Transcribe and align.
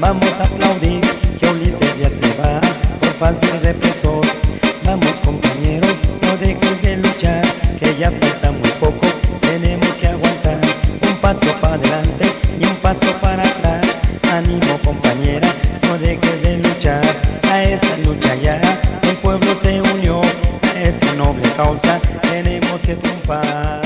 Vamos 0.00 0.30
a 0.38 0.44
aplaudir 0.44 1.00
que 1.40 1.46
Ulises 1.48 1.98
ya 1.98 2.08
se 2.08 2.40
va 2.40 2.60
por 3.00 3.08
falso 3.18 3.44
y 3.46 3.58
represor. 3.64 4.24
Vamos 4.84 5.12
compañeros, 5.24 5.94
no 6.22 6.36
dejes 6.36 6.82
de 6.82 6.96
luchar, 6.98 7.42
que 7.80 7.96
ya 7.98 8.10
falta 8.12 8.52
muy 8.52 8.70
poco, 8.78 9.06
tenemos 9.40 9.88
que 10.00 10.06
aguantar. 10.06 10.60
Un 11.02 11.16
paso 11.16 11.52
para 11.60 11.74
adelante 11.74 12.26
y 12.60 12.64
un 12.64 12.76
paso 12.76 13.12
para 13.20 13.42
atrás. 13.42 13.86
Ánimo 14.32 14.78
compañera, 14.84 15.48
no 15.88 15.98
dejes 15.98 16.42
de 16.42 16.58
luchar. 16.58 17.02
A 17.50 17.64
esta 17.64 17.96
lucha 18.04 18.36
ya 18.36 18.60
el 19.02 19.16
pueblo 19.16 19.52
se 19.56 19.80
unió, 19.80 20.20
a 20.62 20.80
esta 20.80 21.12
noble 21.14 21.42
causa 21.56 21.98
tenemos 22.22 22.80
que 22.82 22.94
triunfar. 22.94 23.77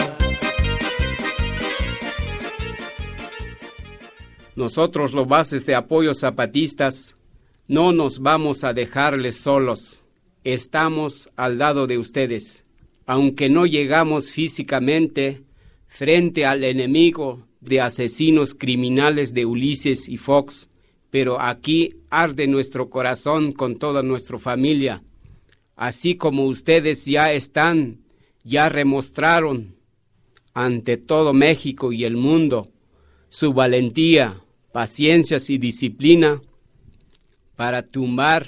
Nosotros 4.54 5.14
los 5.14 5.26
bases 5.26 5.64
de 5.64 5.74
apoyo 5.74 6.12
zapatistas 6.12 7.16
no 7.68 7.92
nos 7.92 8.18
vamos 8.18 8.64
a 8.64 8.74
dejarles 8.74 9.38
solos. 9.38 10.04
Estamos 10.44 11.30
al 11.36 11.58
lado 11.58 11.86
de 11.86 11.96
ustedes. 11.96 12.66
Aunque 13.06 13.48
no 13.48 13.64
llegamos 13.64 14.30
físicamente 14.30 15.42
frente 15.86 16.44
al 16.44 16.64
enemigo 16.64 17.46
de 17.60 17.80
asesinos 17.80 18.54
criminales 18.54 19.32
de 19.32 19.46
Ulises 19.46 20.08
y 20.08 20.18
Fox, 20.18 20.68
pero 21.10 21.40
aquí 21.40 21.94
arde 22.10 22.46
nuestro 22.46 22.90
corazón 22.90 23.52
con 23.52 23.78
toda 23.78 24.02
nuestra 24.02 24.38
familia. 24.38 25.02
Así 25.76 26.16
como 26.16 26.44
ustedes 26.44 27.06
ya 27.06 27.32
están, 27.32 28.00
ya 28.44 28.68
remostraron 28.68 29.76
ante 30.52 30.98
todo 30.98 31.32
México 31.32 31.92
y 31.92 32.04
el 32.04 32.16
mundo 32.16 32.68
su 33.32 33.54
valentía, 33.54 34.42
paciencias 34.72 35.50
y 35.50 35.58
disciplina 35.58 36.40
para 37.56 37.82
tumbar 37.82 38.46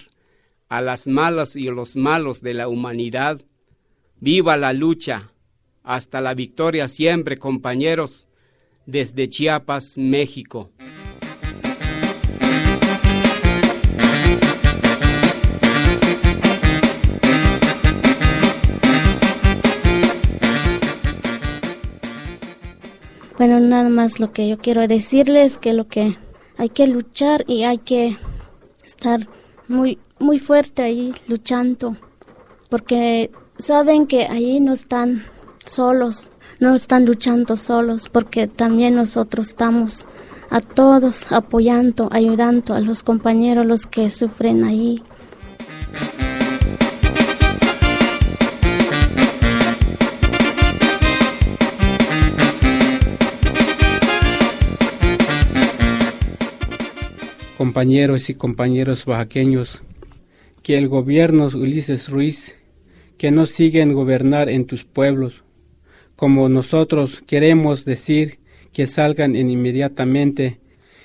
a 0.68 0.80
las 0.80 1.06
malas 1.06 1.56
y 1.56 1.64
los 1.64 1.96
malos 1.96 2.40
de 2.40 2.54
la 2.54 2.68
humanidad. 2.68 3.40
Viva 4.18 4.56
la 4.56 4.72
lucha, 4.72 5.30
hasta 5.82 6.20
la 6.20 6.34
victoria 6.34 6.88
siempre, 6.88 7.38
compañeros, 7.38 8.26
desde 8.86 9.28
Chiapas, 9.28 9.98
México. 9.98 10.70
Bueno, 23.46 23.60
nada 23.60 23.90
más 23.90 24.20
lo 24.20 24.32
que 24.32 24.48
yo 24.48 24.56
quiero 24.56 24.88
decirles 24.88 25.58
que 25.58 25.74
lo 25.74 25.86
que 25.86 26.16
hay 26.56 26.70
que 26.70 26.86
luchar 26.86 27.44
y 27.46 27.64
hay 27.64 27.76
que 27.76 28.16
estar 28.82 29.28
muy 29.68 29.98
muy 30.18 30.38
fuerte 30.38 30.80
ahí 30.80 31.12
luchando 31.28 31.94
porque 32.70 33.30
saben 33.58 34.06
que 34.06 34.28
ahí 34.28 34.60
no 34.60 34.72
están 34.72 35.26
solos, 35.66 36.30
no 36.58 36.74
están 36.74 37.04
luchando 37.04 37.56
solos 37.56 38.08
porque 38.08 38.46
también 38.46 38.94
nosotros 38.94 39.48
estamos 39.48 40.06
a 40.48 40.62
todos 40.62 41.30
apoyando, 41.30 42.08
ayudando 42.12 42.72
a 42.72 42.80
los 42.80 43.02
compañeros 43.02 43.66
los 43.66 43.86
que 43.86 44.08
sufren 44.08 44.64
ahí. 44.64 45.02
Compañeros 57.64 58.28
y 58.28 58.34
compañeros 58.34 59.06
oaxaqueños, 59.06 59.82
que 60.62 60.76
el 60.76 60.86
gobierno 60.86 61.46
Ulises 61.46 62.10
Ruiz, 62.10 62.58
que 63.16 63.30
no 63.30 63.46
siguen 63.46 63.94
gobernar 63.94 64.50
en 64.50 64.66
tus 64.66 64.84
pueblos, 64.84 65.44
como 66.14 66.50
nosotros 66.50 67.22
queremos 67.26 67.86
decir 67.86 68.38
que 68.74 68.86
salgan 68.86 69.34
inmediatamente 69.34 70.58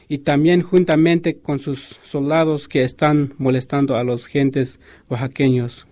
y 0.10 0.18
también 0.18 0.62
juntamente 0.62 1.38
con 1.38 1.60
sus 1.60 1.98
soldados 2.04 2.68
que 2.68 2.84
están 2.84 3.36
molestando 3.38 3.96
a 3.96 4.04
los 4.04 4.28
gentes 4.28 4.82
oaxaqueños. 5.08 5.88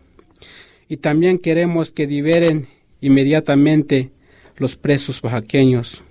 Y 0.89 0.97
también 0.97 1.39
queremos 1.39 1.94
que 1.94 2.07
liberen 2.07 2.67
inmediatamente 2.99 4.11
los 4.57 4.75
presos 4.75 5.23
oaxaqueños. 5.23 6.03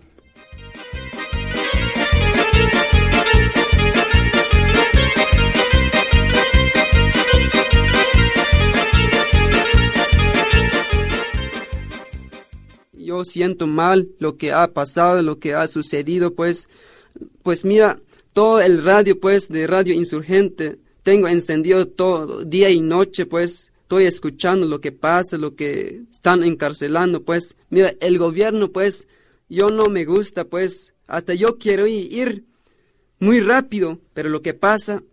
Yo 13.07 13.25
siento 13.25 13.67
mal 13.67 14.09
lo 14.19 14.37
que 14.37 14.53
ha 14.53 14.67
pasado, 14.73 15.23
lo 15.23 15.39
que 15.39 15.55
ha 15.55 15.69
sucedido, 15.69 16.35
pues, 16.35 16.69
pues 17.43 17.65
mira, 17.65 18.01
todo 18.33 18.61
el 18.61 18.83
radio, 18.83 19.19
pues, 19.19 19.49
de 19.49 19.67
Radio 19.67 19.95
Insurgente, 19.95 20.79
tengo 21.03 21.29
encendido 21.29 21.87
todo, 21.87 22.45
día 22.45 22.69
y 22.69 22.81
noche, 22.81 23.25
pues, 23.25 23.71
estoy 23.83 24.05
escuchando 24.07 24.67
lo 24.67 24.81
que 24.81 24.91
pasa, 24.91 25.39
lo 25.39 25.55
que 25.55 26.03
están 26.11 26.43
encarcelando, 26.43 27.23
pues, 27.23 27.57
mira, 27.71 27.95
el 28.01 28.19
gobierno, 28.19 28.73
pues, 28.73 29.07
yo 29.49 29.69
no 29.69 29.85
me 29.85 30.05
gusta, 30.05 30.45
pues, 30.45 30.93
hasta 31.07 31.33
yo 31.35 31.59
quiero 31.59 31.87
ir 31.87 32.45
muy 33.21 33.41
rápido, 33.41 34.01
pero 34.15 34.29
lo 34.29 34.43
que 34.43 34.53
pasa, 34.53 35.05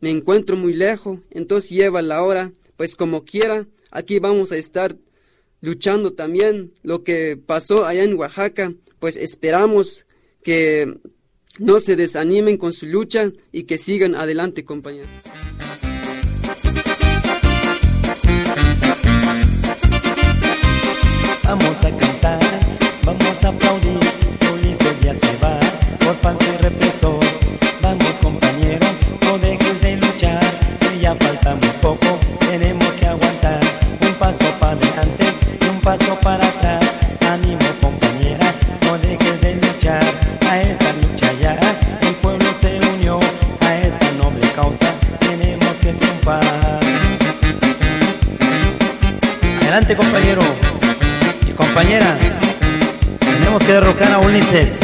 me 0.00 0.10
encuentro 0.10 0.56
muy 0.56 0.74
lejos, 0.74 1.20
entonces 1.30 1.70
lleva 1.70 2.02
la 2.02 2.22
hora, 2.22 2.52
pues 2.76 2.96
como 2.96 3.24
quiera, 3.24 3.66
aquí 3.90 4.18
vamos 4.18 4.52
a 4.52 4.56
estar 4.56 4.96
luchando 5.60 6.12
también 6.12 6.72
lo 6.82 7.04
que 7.04 7.36
pasó 7.36 7.86
allá 7.86 8.04
en 8.04 8.14
Oaxaca, 8.14 8.74
pues 8.98 9.16
esperamos 9.16 10.06
que 10.42 10.98
no 11.58 11.80
se 11.80 11.96
desanimen 11.96 12.56
con 12.56 12.72
su 12.72 12.86
lucha 12.86 13.32
y 13.52 13.64
que 13.64 13.78
sigan 13.78 14.14
adelante, 14.14 14.64
compañeros. 14.64 15.10
Paso 35.90 36.14
para 36.20 36.46
atrás. 36.46 36.84
Ánimo 37.28 37.66
compañera, 37.80 38.46
no 38.86 38.96
dejes 38.98 39.40
de 39.40 39.56
luchar. 39.56 40.04
A 40.48 40.60
esta 40.60 40.92
lucha 40.92 41.32
ya 41.40 41.58
el 42.02 42.14
pueblo 42.22 42.46
se 42.60 42.78
unió. 42.94 43.18
A 43.60 43.74
esta 43.74 44.06
noble 44.12 44.46
causa 44.54 44.94
tenemos 45.18 45.74
que 45.82 45.92
triunfar. 45.94 46.80
Adelante 49.62 49.96
compañero 49.96 50.42
y 51.48 51.52
compañera. 51.52 52.16
Tenemos 53.18 53.60
que 53.64 53.72
derrocar 53.72 54.12
a 54.12 54.18
Ulises. 54.20 54.78